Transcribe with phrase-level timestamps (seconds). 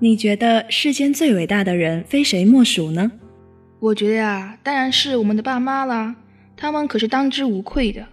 [0.00, 3.12] 你觉得世间最伟大的人非谁莫属呢？
[3.80, 6.16] 我觉得呀，当然是我们的爸妈啦，
[6.56, 8.06] 他们可是当之无愧的。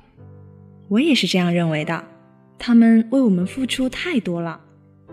[0.90, 2.04] 我也是这样认为的，
[2.60, 4.62] 他们为我们付出太多了，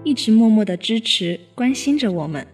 [0.04, 2.46] 一直默默的支持、关心着我们。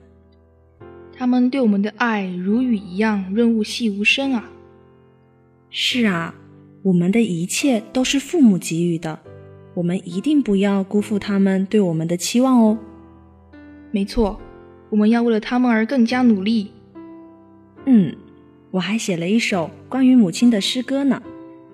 [1.17, 4.49] 他们对我们的爱如雨一样润物细无声啊。
[5.71, 6.35] 是啊，
[6.83, 9.19] 我们的一切都是父母给予的，
[9.75, 12.79] 我们一定不要辜负他们对我们的期望哦。
[13.94, 14.40] 没错，
[14.90, 16.72] 我们要为了他们而更加努力。
[17.86, 18.16] 嗯，
[18.72, 21.22] 我还写了一首关于母亲的诗歌呢，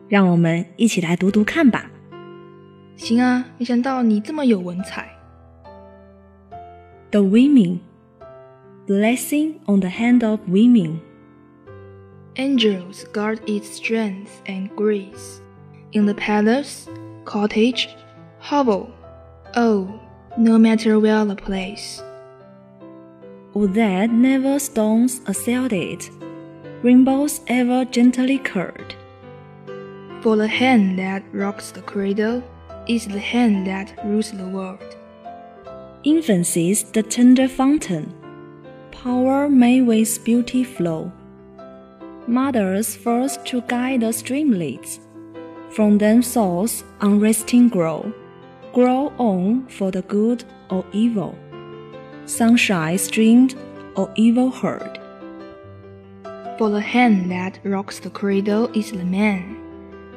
[0.08, 1.92] 让我们一起来读读看吧。
[2.96, 5.10] 行啊，没想到你这么有文采。
[7.12, 7.80] The women,
[8.88, 11.00] blessing on the hand of women.
[12.36, 15.40] Angels guard its strength and grace.
[15.92, 16.88] In the palace,
[17.24, 17.88] cottage,
[18.42, 18.88] hovel,
[19.56, 19.88] oh,
[20.38, 22.02] no matter where the place.
[23.53, 26.09] Oh, that never storms assailed it,
[26.83, 28.95] rainbows ever gently curled.
[30.23, 32.45] For the hand that rocks the cradle
[32.87, 34.97] is the hand that rules the world.
[36.05, 38.15] Infancy's the tender fountain,
[38.93, 41.11] power may with beauty flow.
[42.29, 45.01] Mothers first to guide the streamlets,
[45.71, 48.13] from them souls unresting grow,
[48.73, 51.37] grow on for the good or evil
[52.31, 53.55] sunshine streamed
[53.97, 54.99] or evil heard.
[56.59, 59.57] For the hand that rocks the cradle is the man.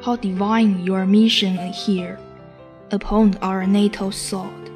[0.03, 2.20] How divine your mission here
[2.92, 4.70] upon our natal sod.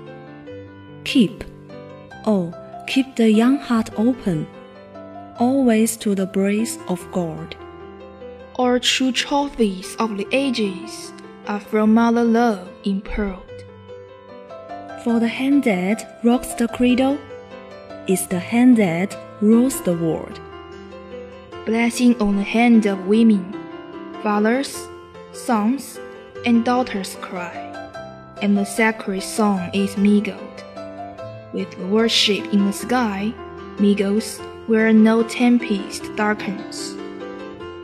[1.03, 1.44] Keep,
[2.25, 2.53] oh,
[2.88, 4.47] keep the young heart open,
[5.38, 7.55] always to the breath of God.
[8.57, 11.13] Our true trophies of the ages
[11.47, 13.44] are from mother love impearled.
[15.08, 17.17] For the hand that rocks the cradle
[18.08, 20.38] is the hand that rules the world.
[21.66, 23.56] Blessing on the hand of women,
[24.22, 24.90] fathers,
[25.31, 25.97] sons,
[26.45, 27.56] and daughters cry,
[28.41, 30.66] and the sacred song is mingled.
[31.53, 33.34] With worship in the sky,
[33.79, 36.97] mingles where no tempest darkens.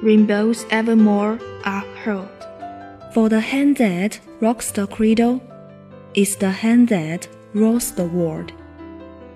[0.02, 2.28] Rainbows evermore are hurled.
[3.14, 5.42] For the hand that rocks the cradle
[6.14, 7.22] is the hand that
[7.54, 8.52] rules the world.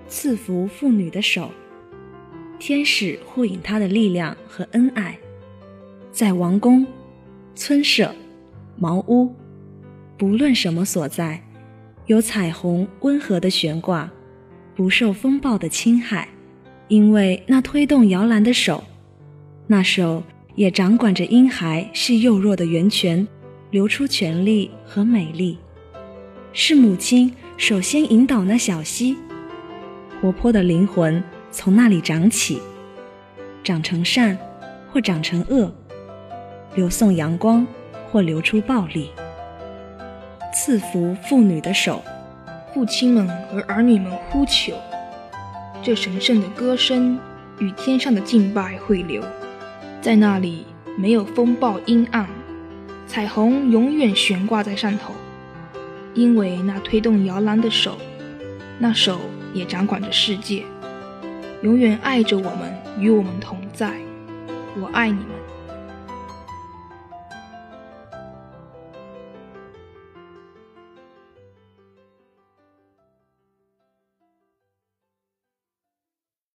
[0.08, 1.50] 赐福妇女的手，
[2.58, 5.18] 天使护引她的力量和恩爱，
[6.10, 6.86] 在王宫、
[7.54, 8.14] 村舍、
[8.76, 9.34] 茅屋，
[10.16, 11.42] 不论什么所在，
[12.06, 14.10] 有彩虹温和的悬挂，
[14.74, 16.28] 不受风暴的侵害，
[16.88, 18.82] 因为那推动摇篮的手，
[19.66, 20.22] 那手
[20.54, 23.28] 也掌管着婴孩是幼弱的源泉，
[23.70, 25.58] 流出权力和美丽，
[26.60, 29.16] 是母亲首先引导那小溪。
[30.20, 32.60] 活泼的灵魂从那里长起，
[33.62, 34.36] 长成善，
[34.92, 35.72] 或长成恶，
[36.74, 37.64] 流送阳光，
[38.10, 39.12] 或流出暴力。
[40.52, 42.02] 赐福妇女的手，
[42.74, 44.72] 父亲们和儿女们呼求，
[45.80, 47.16] 这神圣的歌声
[47.60, 49.22] 与天上的敬拜汇流，
[50.02, 52.28] 在那里没有风暴阴暗，
[53.06, 55.14] 彩虹永远悬挂在上头，
[56.18, 57.96] 因为那推动摇篮的手，
[58.78, 59.20] 那手。
[59.54, 60.62] 也掌管着世界，
[61.62, 63.94] 永远爱着我们，与我们同在。
[64.78, 65.28] 我爱你们。